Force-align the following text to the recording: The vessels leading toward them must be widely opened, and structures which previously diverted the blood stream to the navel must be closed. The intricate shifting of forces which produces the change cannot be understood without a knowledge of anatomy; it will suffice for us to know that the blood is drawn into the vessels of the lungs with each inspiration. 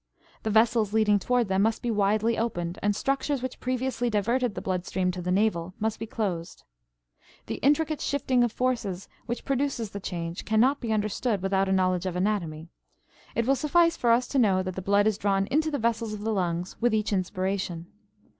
The 0.41 0.49
vessels 0.49 0.93
leading 0.93 1.19
toward 1.19 1.47
them 1.47 1.61
must 1.61 1.83
be 1.83 1.91
widely 1.91 2.35
opened, 2.35 2.79
and 2.81 2.95
structures 2.95 3.43
which 3.43 3.59
previously 3.59 4.09
diverted 4.09 4.55
the 4.55 4.59
blood 4.61 4.83
stream 4.87 5.11
to 5.11 5.21
the 5.21 5.31
navel 5.31 5.75
must 5.79 5.99
be 5.99 6.07
closed. 6.07 6.63
The 7.45 7.57
intricate 7.61 8.01
shifting 8.01 8.43
of 8.43 8.51
forces 8.51 9.07
which 9.27 9.45
produces 9.45 9.91
the 9.91 9.99
change 9.99 10.43
cannot 10.43 10.81
be 10.81 10.91
understood 10.91 11.43
without 11.43 11.69
a 11.69 11.71
knowledge 11.71 12.07
of 12.07 12.15
anatomy; 12.15 12.69
it 13.35 13.45
will 13.45 13.53
suffice 13.55 13.95
for 13.95 14.09
us 14.09 14.27
to 14.29 14.39
know 14.39 14.63
that 14.63 14.73
the 14.75 14.81
blood 14.81 15.05
is 15.05 15.19
drawn 15.19 15.45
into 15.51 15.69
the 15.69 15.77
vessels 15.77 16.13
of 16.15 16.21
the 16.21 16.33
lungs 16.33 16.75
with 16.81 16.95
each 16.95 17.13
inspiration. 17.13 17.85